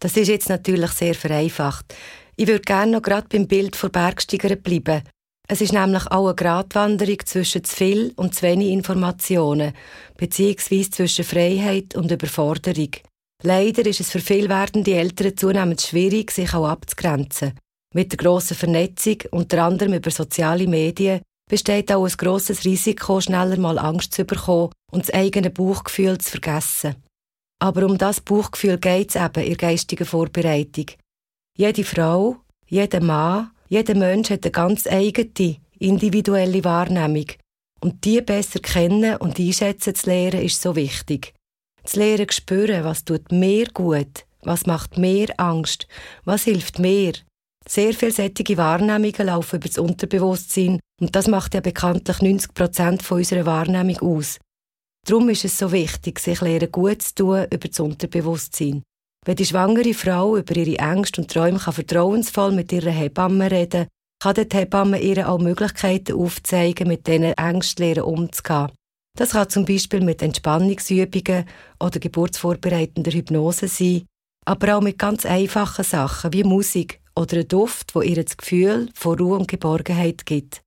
Das 0.00 0.16
ist 0.16 0.28
jetzt 0.28 0.48
natürlich 0.48 0.90
sehr 0.90 1.14
vereinfacht. 1.14 1.94
Ich 2.36 2.46
würde 2.46 2.60
gerne 2.60 2.92
noch 2.92 3.02
gerade 3.02 3.28
beim 3.28 3.46
Bild 3.46 3.76
von 3.76 3.90
Bergsteigern 3.90 4.60
bleiben. 4.60 5.02
Es 5.48 5.60
ist 5.60 5.72
nämlich 5.72 6.06
auch 6.08 6.26
eine 6.26 6.34
Gratwanderung 6.34 7.18
zwischen 7.24 7.62
zu 7.62 7.74
viel 7.74 8.12
und 8.16 8.34
zu 8.34 8.42
wenig 8.42 8.72
Informationen, 8.72 9.72
beziehungsweise 10.16 10.90
zwischen 10.90 11.24
Freiheit 11.24 11.94
und 11.94 12.10
Überforderung. 12.10 12.90
Leider 13.42 13.86
ist 13.86 14.00
es 14.00 14.10
für 14.10 14.18
viel 14.18 14.48
werdende 14.48 14.94
Eltern 14.94 15.36
zunehmend 15.36 15.80
schwierig, 15.80 16.32
sich 16.32 16.52
auch 16.52 16.66
abzugrenzen. 16.66 17.52
Mit 17.96 18.12
der 18.12 18.18
grossen 18.18 18.58
Vernetzung, 18.58 19.22
unter 19.30 19.64
anderem 19.64 19.94
über 19.94 20.10
soziale 20.10 20.66
Medien, 20.66 21.22
besteht 21.48 21.90
auch 21.90 22.04
ein 22.04 22.12
grosses 22.18 22.66
Risiko, 22.66 23.22
schneller 23.22 23.56
mal 23.58 23.78
Angst 23.78 24.12
zu 24.12 24.26
bekommen 24.26 24.70
und 24.92 25.04
das 25.08 25.14
eigene 25.14 25.48
Bauchgefühl 25.48 26.18
zu 26.18 26.32
vergessen. 26.32 26.96
Aber 27.58 27.86
um 27.86 27.96
das 27.96 28.20
Bauchgefühl 28.20 28.76
geht 28.76 29.08
es 29.08 29.16
eben 29.16 29.42
in 29.42 29.48
der 29.48 29.56
geistigen 29.56 30.04
Vorbereitung. 30.04 30.90
Jede 31.56 31.84
Frau, 31.84 32.36
jeder 32.66 33.00
Mann, 33.00 33.52
jeder 33.70 33.94
Mensch 33.94 34.28
hat 34.28 34.44
eine 34.44 34.52
ganz 34.52 34.86
eigene, 34.86 35.56
individuelle 35.78 36.64
Wahrnehmung. 36.64 37.28
Und 37.80 38.04
die 38.04 38.20
besser 38.20 38.60
kennen 38.60 39.16
und 39.16 39.38
einschätzen 39.38 39.94
zu 39.94 40.10
lernen, 40.10 40.42
ist 40.42 40.60
so 40.60 40.76
wichtig. 40.76 41.32
Zu 41.84 42.00
lernen 42.00 42.30
spüren, 42.30 42.84
was 42.84 43.06
tut 43.06 43.32
mir 43.32 43.68
gut, 43.72 44.26
was 44.42 44.66
macht 44.66 44.98
mir 44.98 45.28
Angst, 45.38 45.88
was 46.26 46.44
hilft 46.44 46.78
mir. 46.78 47.14
Sehr 47.68 47.92
vielfältige 47.94 48.56
Wahrnehmungen 48.56 49.26
laufen 49.26 49.56
über 49.56 49.68
das 49.68 49.78
Unterbewusstsein 49.78 50.78
und 51.00 51.16
das 51.16 51.26
macht 51.26 51.54
ja 51.54 51.60
bekanntlich 51.60 52.22
90 52.22 52.54
Prozent 52.54 53.10
unserer 53.10 53.44
Wahrnehmung 53.44 53.98
aus. 54.00 54.38
Darum 55.06 55.28
ist 55.28 55.44
es 55.44 55.58
so 55.58 55.72
wichtig, 55.72 56.18
sich 56.20 56.40
lernen 56.40 56.70
gut 56.70 57.02
zu 57.02 57.14
tun 57.14 57.46
über 57.50 57.68
das 57.68 57.80
Unterbewusstsein. 57.80 58.82
Wenn 59.24 59.36
die 59.36 59.44
schwangere 59.44 59.94
Frau 59.94 60.36
über 60.36 60.56
ihre 60.56 60.78
Ängste 60.78 61.20
und 61.20 61.30
Träume 61.30 61.58
kann 61.58 61.74
vertrauensvoll 61.74 62.52
mit 62.52 62.72
ihrer 62.72 62.90
Hebamme 62.90 63.50
reden 63.50 63.88
kann 64.18 64.34
die 64.34 64.56
Hebamme 64.56 65.00
ihr 65.00 65.28
auch 65.28 65.38
Möglichkeiten 65.38 66.16
aufzeigen, 66.16 66.88
mit 66.88 67.06
diesen 67.06 67.34
Ängsten 67.34 68.00
umzugehen. 68.00 68.70
Das 69.16 69.32
kann 69.32 69.48
zum 69.48 69.64
Beispiel 69.64 70.00
mit 70.00 70.22
Entspannungsübungen 70.22 71.44
oder 71.80 72.00
geburtsvorbereitender 72.00 73.12
Hypnose 73.12 73.68
sein, 73.68 74.06
aber 74.44 74.76
auch 74.76 74.82
mit 74.82 74.98
ganz 74.98 75.26
einfachen 75.26 75.84
Sachen 75.84 76.32
wie 76.32 76.44
Musik 76.44 77.00
oder 77.16 77.36
einem 77.36 77.48
Duft, 77.48 77.94
wo 77.94 78.02
ihr 78.02 78.22
das 78.22 78.36
Gefühl 78.36 78.90
von 78.94 79.18
Ruhe 79.18 79.38
und 79.38 79.48
Geborgenheit 79.48 80.26
gibt. 80.26 80.62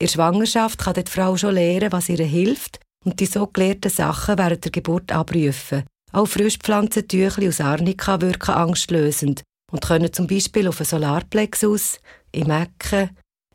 In 0.00 0.06
der 0.06 0.12
Schwangerschaft 0.12 0.80
kann 0.80 0.94
die 0.94 1.10
Frau 1.10 1.36
schon 1.36 1.54
lernen, 1.54 1.92
was 1.92 2.08
ihr 2.08 2.24
hilft 2.24 2.80
und 3.04 3.20
die 3.20 3.26
so 3.26 3.46
gelehrten 3.46 3.90
Sachen 3.90 4.38
während 4.38 4.64
der 4.64 4.72
Geburt 4.72 5.12
abrufen. 5.12 5.84
Auch 6.12 6.26
Frischpflanzentücher 6.26 7.46
aus 7.48 7.60
Arnika 7.60 8.20
wirken 8.20 8.54
angstlösend 8.54 9.42
und 9.72 9.82
können 9.82 10.12
zum 10.12 10.26
Beispiel 10.26 10.68
auf 10.68 10.78
einen 10.80 10.86
Solarplexus, 10.86 11.98
im 12.32 12.50
Ecken, 12.50 13.10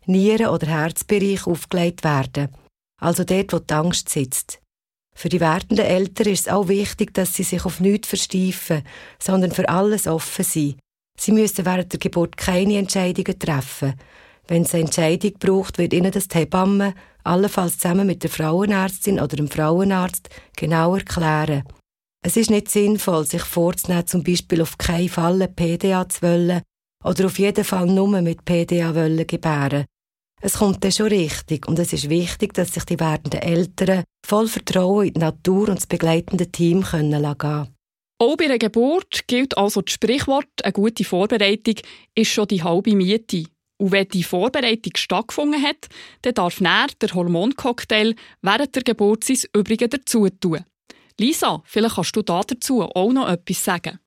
Nieren- 0.06 0.50
oder 0.50 0.68
Herzbereich 0.68 1.46
aufgelegt 1.46 2.04
werden, 2.04 2.50
also 3.00 3.24
dort, 3.24 3.54
wo 3.54 3.60
die 3.60 3.74
Angst 3.74 4.10
sitzt. 4.10 4.60
Für 5.16 5.30
die 5.30 5.40
werdenden 5.40 5.86
Eltern 5.86 6.28
ist 6.28 6.48
es 6.48 6.54
auch 6.54 6.68
wichtig, 6.68 7.14
dass 7.14 7.34
sie 7.34 7.44
sich 7.44 7.66
auf 7.66 7.80
nichts 7.80 8.08
versteifen, 8.08 8.84
sondern 9.20 9.52
für 9.52 9.68
alles 9.70 10.08
offen 10.08 10.46
sind. 10.46 10.80
Sie 11.20 11.34
müssen 11.34 11.66
während 11.66 11.92
der 11.92 12.00
Geburt 12.00 12.38
keine 12.38 12.78
Entscheidungen 12.78 13.38
treffen. 13.38 13.94
Wenn 14.48 14.64
es 14.64 14.74
eine 14.74 14.86
Entscheidung 14.86 15.34
braucht, 15.38 15.78
wird 15.78 15.94
ihnen 15.94 16.12
das 16.12 16.30
die 16.30 16.40
Hebamme, 16.40 16.94
allenfalls 17.26 17.78
zusammen 17.78 18.08
mit 18.08 18.24
der 18.24 18.30
Frauenärztin 18.30 19.20
oder 19.20 19.36
dem 19.36 19.50
Frauenarzt, 19.50 20.30
genau 20.56 20.96
erklären. 20.96 21.64
Es 22.26 22.38
ist 22.38 22.50
nicht 22.50 22.72
sinnvoll, 22.72 23.26
sich 23.26 23.44
vorzunehmen, 23.44 24.08
zum 24.08 24.24
Beispiel 24.24 24.62
auf 24.62 24.78
keinen 24.78 25.10
Fall 25.10 25.46
PDA 25.48 26.08
zu 26.08 26.22
wollen 26.22 26.62
oder 27.04 27.26
auf 27.26 27.38
jeden 27.38 27.66
Fall 27.66 27.88
nur 27.88 28.22
mit 28.22 28.46
PDA 28.46 28.96
wollen 28.96 29.28
gebären. 29.28 29.86
Es 30.42 30.54
kommt 30.54 30.84
dann 30.86 30.92
schon 30.94 31.08
richtig 31.08 31.68
und 31.68 31.80
es 31.80 31.92
ist 31.92 32.10
wichtig, 32.10 32.54
dass 32.54 32.74
sich 32.74 32.86
die 32.86 33.00
werdenden 33.00 33.42
Eltern 33.42 34.04
voll 34.26 34.48
Vertrauen 34.48 35.08
in 35.08 35.14
die 35.16 35.20
Natur 35.20 35.68
und 35.68 35.80
das 35.80 35.88
begleitende 35.88 36.50
Team 36.50 36.82
können 36.84 37.22
lassen. 37.22 37.76
Auch 38.22 38.36
bei 38.36 38.46
einer 38.46 38.58
Geburt 38.58 39.28
gilt 39.28 39.58
also 39.58 39.82
das 39.82 39.94
Sprichwort, 39.94 40.50
eine 40.62 40.74
gute 40.74 41.06
Vorbereitung 41.06 41.76
ist 42.16 42.32
schon 42.32 42.48
die 42.48 42.62
halbe 42.62 42.94
Miete. 42.94 43.46
Und 43.78 43.94
wenn 43.94 44.10
die 44.10 44.24
Vorbereitung 44.24 44.92
stattgefunden 44.98 45.64
hat, 45.64 45.88
dann 46.24 46.34
darf 46.34 46.60
näher 46.60 46.88
der 47.02 47.14
Hormoncocktail 47.14 48.16
während 48.42 48.76
der 48.76 48.84
Geburt 48.84 49.24
sein 49.24 49.38
Übrige 49.56 49.88
dazu 49.88 50.28
tun. 50.28 50.66
Lisa, 51.18 51.62
vielleicht 51.64 51.96
kannst 51.96 52.16
du 52.18 52.22
dazu 52.22 52.82
auch 52.84 53.14
noch 53.14 53.30
etwas 53.30 53.64
sagen. 53.64 54.00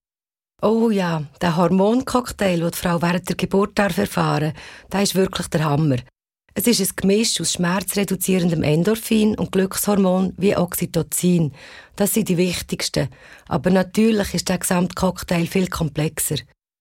Oh 0.60 0.90
ja, 0.90 1.24
der 1.40 1.56
Hormoncocktail, 1.56 2.60
den 2.60 2.70
die 2.70 2.76
Frau 2.76 3.00
während 3.00 3.28
der 3.30 3.36
Geburt 3.36 3.78
erfahren 3.78 4.52
darf, 4.90 5.02
ist 5.02 5.14
wirklich 5.14 5.48
der 5.48 5.64
Hammer. 5.64 5.96
Es 6.54 6.66
ist 6.66 6.80
ein 6.80 6.96
Gemisch 6.96 7.40
aus 7.40 7.54
schmerzreduzierendem 7.54 8.62
Endorphin 8.62 9.38
und 9.38 9.52
Glückshormon 9.52 10.34
wie 10.36 10.54
Oxytocin. 10.54 11.52
Das 11.96 12.12
sind 12.12 12.28
die 12.28 12.36
wichtigsten. 12.36 13.08
Aber 13.48 13.70
natürlich 13.70 14.34
ist 14.34 14.50
der 14.50 14.58
Gesamtcocktail 14.58 15.46
viel 15.46 15.68
komplexer. 15.68 16.36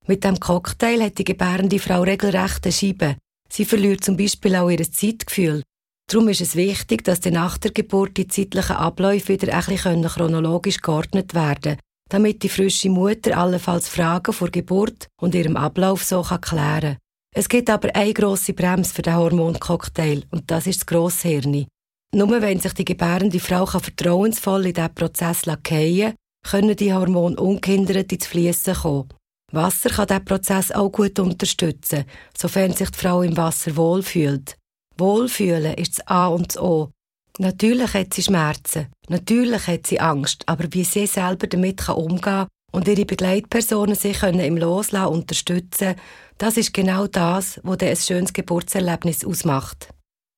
Mit 0.07 0.25
dem 0.25 0.39
Cocktail 0.39 1.01
hat 1.01 1.17
die 1.19 1.23
gebärende 1.23 1.79
Frau 1.79 2.01
regelrecht 2.01 2.65
eine 2.65 2.73
Scheibe. 2.73 3.15
Sie 3.49 3.63
verliert 3.63 4.03
zum 4.03 4.17
Beispiel 4.17 4.55
auch 4.55 4.69
ihr 4.69 4.91
Zeitgefühl. 4.91 5.63
Darum 6.09 6.27
ist 6.27 6.41
es 6.41 6.57
wichtig, 6.57 7.05
dass 7.05 7.23
nach 7.23 7.57
der 7.57 7.71
Geburt 7.71 8.17
die 8.17 8.27
zeitlichen 8.27 8.75
Abläufe 8.75 9.29
wieder 9.29 9.53
ein 9.53 9.63
bisschen 9.65 10.03
chronologisch 10.03 10.81
geordnet 10.81 11.33
werden 11.33 11.61
können, 11.61 11.79
damit 12.09 12.43
die 12.43 12.49
frische 12.49 12.89
Mutter 12.89 13.37
allenfalls 13.37 13.87
Fragen 13.87 14.33
vor 14.33 14.49
Geburt 14.49 15.07
und 15.21 15.33
ihrem 15.33 15.55
Ablauf 15.55 16.03
so 16.03 16.21
klären 16.23 16.41
kann. 16.81 16.97
Es 17.33 17.47
gibt 17.47 17.69
aber 17.69 17.95
eine 17.95 18.13
grosse 18.13 18.53
Bremse 18.53 18.93
für 18.93 19.01
den 19.01 19.15
Hormoncocktail 19.15 20.23
und 20.31 20.51
das 20.51 20.67
ist 20.67 20.81
das 20.81 20.85
Grosshirn. 20.85 21.65
Nur 22.13 22.41
wenn 22.41 22.59
sich 22.59 22.73
die 22.73 22.83
gebärende 22.83 23.39
Frau 23.39 23.65
vertrauensvoll 23.65 24.65
in 24.65 24.73
diesen 24.73 24.93
Prozess 24.93 25.43
kann, 25.63 26.13
können 26.43 26.75
die 26.75 26.93
Hormone 26.93 27.38
ungehindert 27.38 28.11
ins 28.11 28.27
Fließen 28.27 28.73
kommen. 28.73 29.13
Wasser 29.53 29.89
kann 29.89 30.07
diesen 30.07 30.25
Prozess 30.25 30.71
auch 30.71 30.91
gut 30.91 31.19
unterstützen, 31.19 32.03
sofern 32.38 32.73
sich 32.73 32.89
die 32.89 32.97
Frau 32.97 33.21
im 33.21 33.38
Wasser 33.38 33.77
wohlfühlt. 33.77 34.57
Wohlfühlen 34.97 35.75
ist 35.75 36.00
das 36.00 36.07
A 36.07 36.27
und 36.27 36.50
das 36.50 36.61
O. 36.61 36.91
Natürlich 37.38 37.93
hat 37.93 38.13
sie 38.13 38.23
Schmerzen, 38.23 38.88
natürlich 39.07 39.67
hat 39.67 39.88
sie 39.88 40.01
Angst, 40.01 40.43
aber 40.47 40.65
wie 40.71 40.83
sie 40.83 41.07
selber 41.07 41.47
damit 41.47 41.88
umgehen 41.88 42.21
kann 42.21 42.47
und 42.71 42.87
ihre 42.87 43.05
Begleitpersonen 43.05 43.95
sich 43.95 44.19
können 44.19 44.39
im 44.39 44.57
Loslassen 44.57 45.13
unterstützen, 45.13 45.95
das 46.37 46.57
ist 46.57 46.73
genau 46.73 47.07
das, 47.07 47.59
was 47.63 47.79
ein 47.79 47.95
schönes 47.95 48.33
Geburtserlebnis 48.33 49.23
ausmacht. 49.25 49.89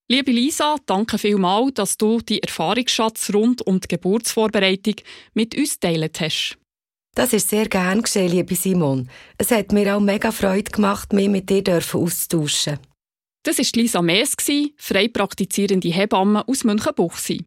Liebe 0.09 0.31
Lisa, 0.31 0.75
danke 0.85 1.17
vielmals, 1.17 1.75
dass 1.75 1.97
du 1.97 2.19
die 2.19 2.43
Erfahrungsschatz 2.43 3.33
rund 3.33 3.65
um 3.65 3.79
die 3.79 3.87
Geburtsvorbereitung 3.87 4.95
mit 5.33 5.55
uns 5.55 5.79
teilt 5.79 6.19
hast. 6.19 6.57
Das 7.15 7.31
ist 7.31 7.49
sehr 7.49 7.69
gern 7.69 8.01
geschehen, 8.01 8.31
liebe 8.31 8.55
Simon. 8.55 9.09
Es 9.37 9.51
hat 9.51 9.71
mir 9.71 9.95
auch 9.95 10.01
mega 10.01 10.31
Freude 10.31 10.71
gemacht, 10.71 11.13
mich 11.13 11.29
mit 11.29 11.49
dir 11.49 11.63
auszutauschen. 11.67 12.79
Das 13.43 13.59
war 13.59 13.65
Lisa 13.75 14.01
Mees, 14.01 14.35
frei 14.77 15.07
praktizierende 15.07 15.89
Hebamme 15.89 16.47
aus 16.47 16.63
Münchenbuchsee. 16.63 17.43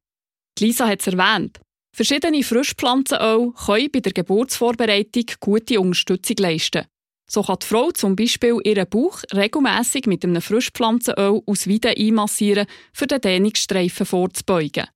Lisa 0.59 0.87
hat 0.87 1.01
es 1.01 1.07
erwähnt. 1.09 1.61
Verschiedene 1.97 2.43
Frischpflanzenöl 2.43 3.55
können 3.55 3.91
bei 3.91 4.01
der 4.01 4.13
Geburtsvorbereitung 4.13 5.25
gute 5.41 5.81
Unterstützung 5.81 6.37
leisten. 6.41 6.85
So 7.27 7.43
kann 7.43 7.57
die 7.63 7.67
Frau 7.67 7.91
zum 7.91 8.15
Beispiel 8.15 8.59
ihren 8.65 8.87
Bauch 8.87 9.23
regelmäßig 9.35 10.05
mit 10.05 10.23
einem 10.23 10.43
Frischpflanzenöl 10.43 11.41
aus 11.47 11.67
Weiden 11.67 11.95
einmassieren, 11.97 12.67
für 12.93 13.07
den 13.07 13.23
Dehnungsstreifen 13.23 14.05
vorzubeugen. 14.05 14.89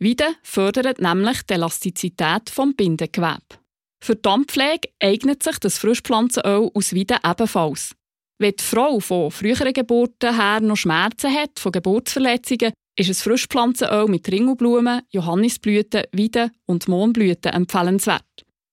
Weiden 0.00 0.34
fördert 0.42 1.00
nämlich 1.00 1.42
die 1.44 1.54
Elastizität 1.54 2.50
vom 2.50 2.74
Bindegewebe. 2.74 3.60
Für 4.02 4.16
die 4.16 4.22
Darmpflege 4.22 4.88
eignet 5.00 5.44
sich 5.44 5.60
das 5.60 5.78
Frischpflanzenöl 5.78 6.72
aus 6.74 6.92
Weiden 6.92 7.18
ebenfalls. 7.24 7.94
Wenn 8.38 8.56
die 8.58 8.64
Frau 8.64 8.98
von 8.98 9.30
früheren 9.30 9.72
Geburten 9.72 10.34
her 10.34 10.58
noch 10.60 10.76
Schmerzen 10.76 11.32
hat 11.32 11.60
von 11.60 11.70
Geburtsverletzungen, 11.70 12.72
ist 12.98 13.08
ein 13.08 13.14
Frischpflanzenöl 13.14 14.06
mit 14.08 14.30
Ringelblumen, 14.30 15.02
Johannisblüten, 15.10 16.04
Weiden 16.12 16.50
und 16.66 16.88
Mohnblüten 16.88 17.52
empfehlenswert. 17.52 18.22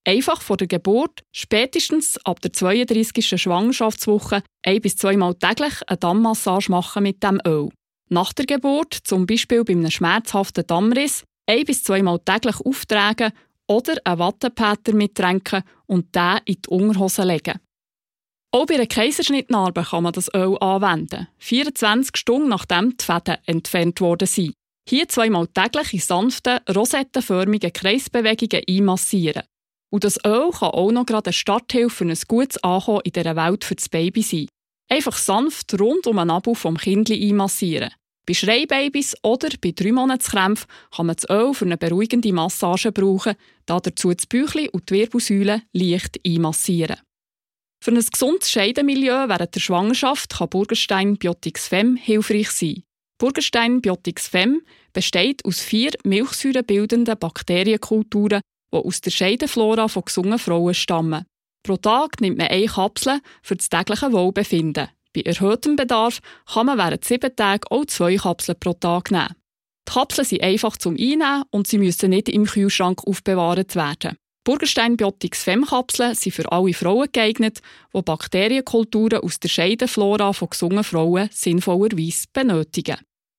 Einfach 0.07 0.41
vor 0.41 0.57
der 0.57 0.67
Geburt, 0.67 1.23
spätestens 1.31 2.17
ab 2.25 2.39
der 2.41 2.53
32. 2.53 3.41
Schwangerschaftswoche, 3.41 4.41
ein- 4.63 4.81
bis 4.81 4.97
zweimal 4.97 5.35
täglich 5.35 5.73
eine 5.87 5.97
Dammmassage 5.97 6.69
machen 6.71 7.03
mit 7.03 7.23
dem 7.23 7.39
Öl. 7.45 7.69
Nach 8.09 8.33
der 8.33 8.45
Geburt, 8.45 8.93
zum 8.93 9.25
Beispiel 9.25 9.63
bei 9.63 9.73
einem 9.73 9.89
schmerzhaften 9.89 10.65
Dammriss, 10.67 11.23
ein- 11.47 11.65
bis 11.65 11.83
zweimal 11.83 12.19
täglich 12.19 12.59
auftragen 12.61 13.31
oder 13.67 13.95
einen 14.03 14.19
Wattepäter 14.19 14.93
mittränken 14.93 15.63
und 15.87 16.15
den 16.15 16.37
in 16.45 16.57
die 16.61 16.69
Unterhose 16.69 17.23
legen. 17.23 17.59
Auch 18.55 18.67
bei 18.67 18.75
einer 18.75 18.87
Kaiserschnittnarbe 18.87 19.83
kann 19.83 20.03
man 20.03 20.13
das 20.13 20.33
Öl 20.33 20.57
anwenden, 20.59 21.27
24 21.39 22.15
Stunden 22.15 22.47
nachdem 22.47 22.95
die 22.95 23.03
Fäden 23.03 23.35
entfernt 23.45 23.99
worden 23.99 24.29
sind. 24.29 24.53
Hier 24.87 25.09
zweimal 25.09 25.47
täglich 25.47 25.93
in 25.93 25.99
sanften, 25.99 26.59
rosettenförmigen 26.73 27.73
Kreisbewegungen 27.73 28.63
einmassieren. 28.65 29.43
Und 29.91 30.05
das 30.05 30.17
Öl 30.25 30.51
kann 30.51 30.69
auch 30.69 30.91
noch 30.93 31.05
gerade 31.05 31.31
eine 31.31 31.33
Starthilfe 31.33 31.89
für 31.89 32.05
ein 32.05 32.17
gutes 32.29 32.63
Ankommen 32.63 33.01
in 33.03 33.11
dieser 33.11 33.35
Welt 33.35 33.65
für 33.65 33.75
das 33.75 33.89
Baby 33.89 34.21
sein. 34.21 34.47
Einfach 34.89 35.17
sanft 35.17 35.77
rund 35.77 36.07
um 36.07 36.15
den 36.15 36.27
Nabu 36.27 36.53
vom 36.53 36.77
Kindli 36.77 37.27
einmassieren. 37.27 37.91
Bei 38.25 38.33
Schreibabys 38.33 39.17
oder 39.21 39.49
bei 39.61 39.73
3 39.75 39.91
Monatskrämpfen 39.91 40.69
kann 40.95 41.07
man 41.07 41.17
das 41.17 41.29
Öl 41.29 41.53
für 41.53 41.65
eine 41.65 41.75
beruhigende 41.75 42.31
Massage 42.31 42.93
brauchen, 42.93 43.35
da 43.65 43.81
dazu 43.81 44.13
das 44.13 44.27
Bäuchli 44.27 44.69
und 44.69 44.89
die 44.89 44.93
Wirbelsäule 44.93 45.63
leicht 45.73 46.21
einmassieren. 46.25 46.95
Für 47.85 47.91
ein 47.91 48.03
gesundes 48.03 48.49
Scheidemilieu 48.49 49.29
während 49.29 49.53
der 49.53 49.59
Schwangerschaft 49.59 50.39
kann 50.39 50.49
Burgerstein 50.49 51.17
Biotix 51.17 51.67
Fem 51.67 51.95
hilfreich 51.95 52.49
sein. 52.49 52.81
Burgerstein 53.19 53.79
Biotix 53.79 54.27
Fem 54.27 54.63
besteht 54.91 55.45
aus 55.45 55.59
vier 55.59 55.91
milchsäurebildenden 56.03 57.15
Bakterienkulturen, 57.15 58.41
die 58.73 58.77
aus 58.77 59.01
der 59.01 59.11
Scheideflora 59.11 59.87
von 59.87 60.03
gesunden 60.03 60.39
Frauen 60.39 60.73
stammen. 60.73 61.25
Pro 61.61 61.77
Tag 61.77 62.21
nimmt 62.21 62.39
man 62.39 62.47
eine 62.47 62.65
Kapsel 62.65 63.19
für 63.43 63.55
das 63.55 63.69
tägliche 63.69 64.11
Wohlbefinden. 64.11 64.87
Bei 65.13 65.21
erhöhtem 65.21 65.75
Bedarf 65.75 66.21
kann 66.51 66.65
man 66.65 66.79
während 66.79 67.05
sieben 67.05 67.35
Tagen 67.35 67.65
auch 67.69 67.85
zwei 67.85 68.15
Kapseln 68.15 68.59
pro 68.59 68.73
Tag 68.73 69.11
nehmen. 69.11 69.35
Die 69.87 69.93
Kapseln 69.93 70.25
sind 70.25 70.41
einfach 70.41 70.77
zum 70.77 70.95
Einnehmen 70.95 71.43
und 71.51 71.67
sie 71.67 71.77
müssen 71.77 72.09
nicht 72.09 72.29
im 72.29 72.47
Kühlschrank 72.47 73.05
aufbewahrt 73.05 73.75
werden. 73.75 74.17
Burgerstein 74.45 74.95
Biotix 74.95 75.43
Fem-Kapseln 75.43 76.13
sind 76.13 76.33
für 76.33 76.51
alle 76.51 76.71
Frauen 76.71 77.09
geeignet, 77.11 77.61
die 77.95 78.01
Bakterienkulturen 78.03 79.21
aus 79.21 79.39
der 79.39 79.49
Scheidenflora 79.49 80.33
von 80.33 80.49
gesunden 80.51 80.83
Frauen 80.83 81.29
sinnvollerweise 81.31 82.27
benötigen. 82.31 82.97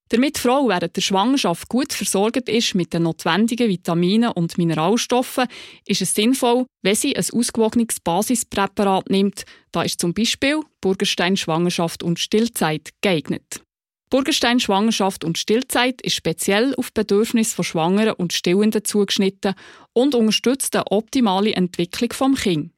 Damit 0.08 0.36
die 0.36 0.40
Frau 0.40 0.68
während 0.68 0.96
der 0.96 1.00
Schwangerschaft 1.00 1.68
gut 1.68 1.92
versorgt 1.92 2.48
ist 2.48 2.74
mit 2.74 2.92
den 2.92 3.04
notwendigen 3.04 3.68
Vitaminen 3.68 4.32
und 4.32 4.58
Mineralstoffen, 4.58 5.46
ist 5.86 6.02
es 6.02 6.12
sinnvoll, 6.12 6.66
wenn 6.82 6.96
sie 6.96 7.16
ein 7.16 7.24
ausgewogenes 7.32 8.00
Basispräparat 8.00 9.08
nimmt. 9.08 9.44
Da 9.70 9.82
ist 9.82 10.00
zum 10.00 10.12
Beispiel 10.12 10.60
Burgerstein 10.80 11.36
Schwangerschaft 11.36 12.02
und 12.02 12.18
Stillzeit 12.18 12.90
geeignet. 13.00 13.65
Burgerstein 14.08 14.60
Schwangerschaft 14.60 15.24
und 15.24 15.36
Stillzeit 15.36 16.00
ist 16.02 16.14
speziell 16.14 16.74
auf 16.76 16.92
Bedürfnisse 16.92 17.56
von 17.56 17.64
Schwangeren 17.64 18.14
und 18.14 18.32
Stillenden 18.32 18.84
zugeschnitten 18.84 19.54
und 19.92 20.14
unterstützt 20.14 20.76
eine 20.76 20.86
optimale 20.90 21.52
Entwicklung 21.54 22.12
vom 22.12 22.34
Kind. 22.36 22.72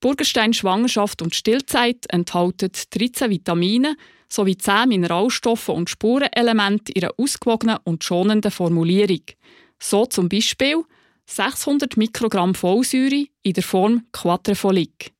Burgerstein 0.00 0.54
Schwangerschaft 0.54 1.20
und 1.20 1.34
Stillzeit 1.34 2.06
enthalten 2.08 2.70
13 2.90 3.30
Vitamine, 3.30 3.96
sowie 4.30 4.56
10 4.56 4.88
Mineralstoffe 4.88 5.68
und 5.68 5.90
Spurenelemente 5.90 6.92
in 6.92 7.04
einer 7.04 7.12
ausgewogenen 7.18 7.76
und 7.84 8.02
schonenden 8.02 8.50
Formulierung. 8.50 9.22
So 9.78 10.06
zum 10.06 10.30
Beispiel 10.30 10.82
600 11.26 11.98
Mikrogramm 11.98 12.54
Folsäure 12.54 13.26
in 13.42 13.52
der 13.52 13.62
Form 13.62 14.06
Quadrifolic. 14.12 15.12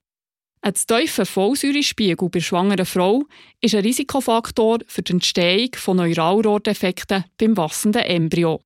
Ein 0.62 0.74
zu 0.74 0.86
tiefer 0.86 1.24
Folsäurespiegel 1.24 2.28
bei 2.28 2.40
schwangerer 2.40 2.84
Frau 2.84 3.22
ist 3.62 3.74
ein 3.74 3.80
Risikofaktor 3.80 4.80
für 4.86 5.00
die 5.00 5.12
Entstehung 5.12 5.70
von 5.74 5.96
Neuralrohrdefekten 5.96 7.24
beim 7.38 7.56
wachsenden 7.56 8.02
Embryo. 8.02 8.60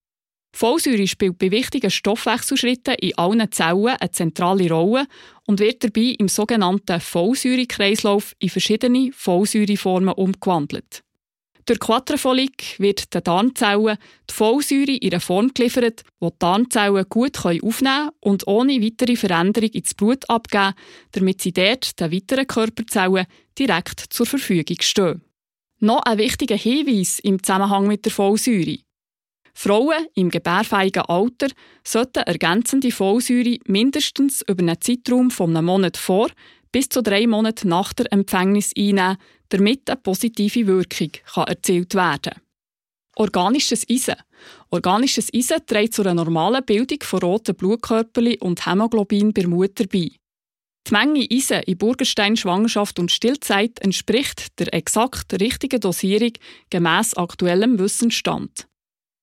Folsäure 0.57 1.07
spielt 1.07 1.39
bei 1.39 1.53
wichtigen 1.53 1.93
Stoffwechselschritten 1.93 2.95
in 2.95 3.17
allen 3.17 3.51
Zellen 3.53 3.97
eine 4.01 4.11
zentrale 4.11 4.69
Rolle 4.69 5.07
und 5.47 5.61
wird 5.61 5.85
dabei 5.85 6.17
im 6.19 6.27
sogenannten 6.27 7.01
Folsäurekreislauf 7.01 8.35
in 8.41 8.49
verschiedene 8.49 9.13
Folsäureformen 9.13 10.15
umgewandelt. 10.15 11.05
Durch 11.67 11.81
Quadrifolic 11.81 12.79
wird 12.79 13.15
den 13.15 13.23
Darmzellen 13.23 13.97
die 14.29 14.35
Folsäure 14.35 14.97
in 14.97 15.13
einer 15.13 15.21
Form 15.21 15.53
geliefert, 15.55 16.05
die 16.21 16.27
die 16.27 16.39
Darmzellen 16.39 17.09
gut 17.09 17.43
aufnehmen 17.45 18.11
und 18.21 18.47
ohne 18.47 18.83
weitere 18.83 19.17
Veränderung 19.17 19.71
ins 19.71 19.95
Blut 19.95 20.29
abgeben, 20.29 20.75
damit 21.13 21.41
sie 21.41 21.53
dort 21.53 21.99
den 22.01 22.13
weiteren 22.13 22.47
Körperzellen 22.47 23.27
direkt 23.59 24.01
zur 24.11 24.27
Verfügung 24.27 24.77
stehen. 24.81 25.23
Noch 25.81 26.03
ein 26.03 26.19
wichtiger 26.19 26.57
Hinweis 26.57 27.19
im 27.19 27.43
Zusammenhang 27.43 27.87
mit 27.87 28.05
der 28.05 28.13
Folsäure. 28.13 28.79
Frauen 29.55 30.07
im 30.15 30.31
gebärfähigen 30.31 31.05
Alter 31.05 31.49
sollten 31.85 32.25
ergänzende 32.25 32.91
Folsäure 32.91 33.59
mindestens 33.67 34.43
über 34.49 34.63
einen 34.63 34.81
Zeitraum 34.81 35.31
von 35.31 35.57
einem 35.57 35.67
Monat 35.67 35.97
vor 35.97 36.29
bis 36.73 36.89
zu 36.89 37.03
drei 37.03 37.29
Monaten 37.29 37.69
nach 37.69 37.93
der 37.93 38.13
Empfängnis 38.13 38.73
einnehmen, 38.77 39.17
damit 39.49 39.89
eine 39.89 40.01
positive 40.01 40.67
Wirkung 40.67 41.11
kann 41.35 41.45
erzielt 41.49 41.95
werden 41.95 42.21
kann. 42.23 42.41
Organisches 43.17 43.87
Eisen. 43.89 44.17
Organisches 44.71 45.33
Eisen 45.33 45.65
trägt 45.67 45.95
zu 45.95 46.03
einer 46.03 46.15
normalen 46.15 46.65
Bildung 46.65 46.99
von 47.03 47.21
roten 47.21 47.55
Blutkörperchen 47.55 48.41
und 48.41 48.67
Hämoglobin 48.67 49.33
bei 49.33 49.47
Mutter 49.47 49.85
bei. 49.87 50.11
Die 50.87 50.93
Menge 50.93 51.27
Eisen 51.31 51.63
in 51.63 51.79
Burgerstein 51.79 52.37
Schwangerschaft 52.37 52.99
und 52.99 53.11
Stillzeit 53.11 53.81
entspricht 53.81 54.59
der 54.59 54.75
exakt 54.75 55.33
richtigen 55.41 55.81
Dosierung 55.81 56.33
gemäß 56.69 57.15
aktuellem 57.15 57.79
Wissensstand. 57.79 58.67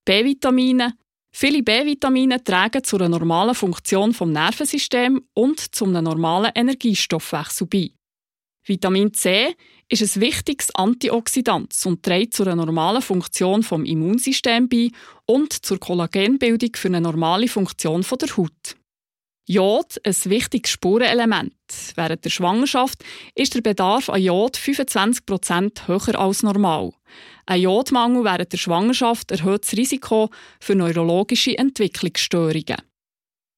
B-Vitamine. 0.05 0.95
Viele 1.33 1.61
B-Vitamine 1.61 2.43
tragen 2.43 2.83
zu 2.83 2.97
einer 2.97 3.09
normalen 3.09 3.53
Funktion 3.53 4.13
vom 4.13 4.31
Nervensystem 4.31 5.21
und 5.33 5.59
zum 5.75 5.91
normalen 5.91 6.51
Energiestoffwechsel 6.55 7.67
bei. 7.67 7.91
Vitamin 8.63 9.13
C 9.13 9.55
ist 9.91 10.15
ein 10.15 10.21
wichtiges 10.21 10.73
Antioxidant 10.73 11.75
und 11.85 12.03
trägt 12.03 12.33
zu 12.33 12.43
einer 12.43 12.55
normalen 12.55 13.01
Funktion 13.01 13.63
vom 13.63 13.83
Immunsystem 13.83 14.69
bei 14.69 14.89
und 15.25 15.51
zur 15.53 15.79
Kollagenbildung 15.79 16.69
für 16.75 16.87
eine 16.87 17.01
normale 17.01 17.47
Funktion 17.47 18.01
der 18.01 18.37
Haut. 18.37 18.75
Jod, 19.47 19.99
ein 20.05 20.15
wichtiges 20.25 20.71
Spurenelement. 20.71 21.53
Während 21.95 22.23
der 22.23 22.29
Schwangerschaft 22.29 23.03
ist 23.35 23.53
der 23.53 23.61
Bedarf 23.61 24.09
an 24.09 24.21
Jod 24.21 24.55
25% 24.55 25.87
höher 25.87 26.19
als 26.19 26.43
normal. 26.43 26.93
Ein 27.45 27.61
Jodmangel 27.61 28.23
während 28.23 28.53
der 28.53 28.57
Schwangerschaft 28.57 29.31
erhöht 29.31 29.63
das 29.63 29.73
Risiko 29.73 30.29
für 30.61 30.75
neurologische 30.75 31.57
Entwicklungsstörungen. 31.57 32.77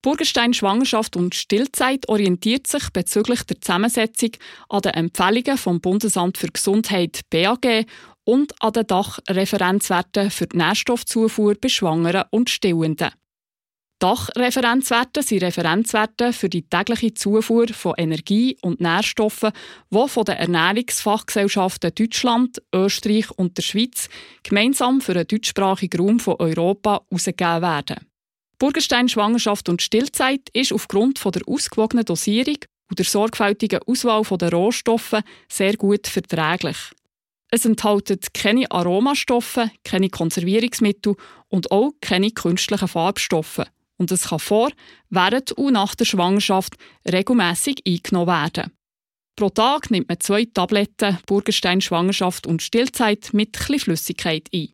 Burgenstein 0.04 0.54
Schwangerschaft 0.54 1.16
und 1.16 1.34
Stillzeit 1.34 2.10
orientiert 2.10 2.68
sich 2.68 2.90
bezüglich 2.90 3.44
der 3.44 3.62
Zusammensetzung 3.62 4.32
an 4.68 4.82
den 4.82 4.94
Empfehlungen 4.96 5.58
vom 5.58 5.80
Bundesamt 5.80 6.38
für 6.38 6.50
Gesundheit 6.50 7.22
BAG 7.30 7.86
und 8.26 8.54
an 8.62 8.74
den 8.74 8.86
Dachreferenzwerten 8.86 10.30
für 10.30 10.48
die 10.48 10.58
Nährstoffzufuhr 10.58 11.56
bei 11.56 11.70
Schwangeren 11.70 12.26
und 12.32 12.50
Stillenden. 12.50 13.12
Dachreferenzwerte 14.00 15.24
sind 15.24 15.42
Referenzwerte 15.42 16.34
für 16.34 16.50
die 16.50 16.68
tägliche 16.68 17.14
Zufuhr 17.14 17.70
von 17.70 17.94
Energie 17.98 18.58
und 18.62 18.82
Nährstoffen, 18.82 19.54
die 19.90 20.08
von 20.10 20.26
den 20.26 20.36
Ernährungsfachgesellschaften 20.36 21.96
Deutschland, 21.96 22.62
Österreich 22.76 23.32
und 23.32 23.58
der 23.58 23.62
Schweiz 23.62 24.10
gemeinsam 24.44 25.00
für 25.00 25.14
den 25.14 25.28
deutschsprachigen 25.28 26.02
Raum 26.02 26.20
von 26.20 26.36
Europa 26.40 27.06
herausgegeben 27.10 27.62
werden. 27.62 28.13
Burgenstein 28.64 29.10
Schwangerschaft 29.10 29.68
und 29.68 29.82
Stillzeit 29.82 30.48
ist 30.54 30.72
aufgrund 30.72 31.22
der 31.22 31.42
ausgewogenen 31.46 32.06
Dosierung 32.06 32.60
und 32.90 32.98
der 32.98 33.06
sorgfältigen 33.06 33.82
Auswahl 33.86 34.24
der 34.38 34.54
Rohstoffe 34.54 35.18
sehr 35.50 35.76
gut 35.76 36.08
verträglich. 36.08 36.78
Es 37.52 37.66
enthält 37.66 38.34
keine 38.34 38.72
Aromastoffe, 38.72 39.70
keine 39.84 40.08
Konservierungsmittel 40.08 41.18
und 41.50 41.72
auch 41.72 41.92
keine 42.00 42.32
künstlichen 42.32 42.88
Farbstoffe 42.88 43.66
und 43.98 44.14
es 44.14 44.30
kann 44.30 44.40
vor, 44.40 44.72
während 45.10 45.52
und 45.52 45.74
nach 45.74 45.94
der 45.96 46.06
Schwangerschaft 46.06 46.76
regelmäßig 47.06 47.82
eingenommen 47.86 48.28
werden. 48.28 48.72
Pro 49.36 49.50
Tag 49.50 49.92
nimmt 49.92 50.08
man 50.08 50.22
zwei 50.22 50.46
Tabletten 50.46 51.18
Burgerstein 51.26 51.82
Schwangerschaft 51.82 52.48
und 52.48 52.62
Stillzeit 52.62 53.32
mit 53.34 53.58
etwas 53.58 53.84
Flüssigkeit 53.84 54.48
ein. 54.54 54.70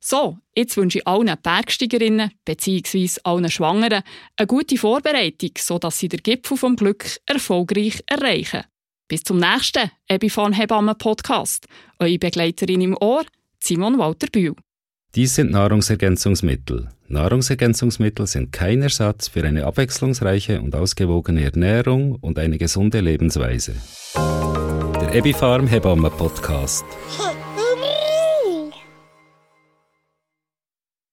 So, 0.00 0.38
jetzt 0.54 0.76
wünsche 0.76 0.98
ich 0.98 1.06
allen 1.06 1.34
Bergsteigerinnen 1.42 2.30
bzw. 2.44 3.08
allen 3.24 3.50
Schwangeren 3.50 4.02
eine 4.36 4.46
gute 4.46 4.76
Vorbereitung, 4.76 5.50
sodass 5.58 5.98
sie 5.98 6.08
den 6.08 6.22
Gipfel 6.22 6.56
vom 6.56 6.76
Glück 6.76 7.04
erfolgreich 7.26 8.02
erreichen. 8.06 8.62
Bis 9.08 9.22
zum 9.22 9.38
nächsten 9.38 9.90
Ebifan 10.08 10.52
Hebammen 10.52 10.96
Podcast. 10.96 11.66
Eure 11.98 12.18
Begleiterin 12.18 12.80
im 12.80 12.96
Ohr, 13.00 13.24
Simon 13.58 13.98
Walter 13.98 14.28
Bühl. 14.30 14.54
Dies 15.14 15.34
sind 15.34 15.50
Nahrungsergänzungsmittel. 15.50 16.90
Nahrungsergänzungsmittel 17.08 18.26
sind 18.26 18.52
kein 18.52 18.82
Ersatz 18.82 19.28
für 19.28 19.42
eine 19.42 19.64
abwechslungsreiche 19.64 20.60
und 20.60 20.74
ausgewogene 20.74 21.42
Ernährung 21.42 22.16
und 22.16 22.38
eine 22.38 22.58
gesunde 22.58 23.00
Lebensweise. 23.00 23.74
Der 24.14 25.14
Ebifarm 25.14 25.66
Hebammen 25.66 26.12
Podcast. 26.12 26.84